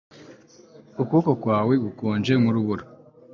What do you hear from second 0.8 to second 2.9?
Ukuboko kwawe gukonje nkurubura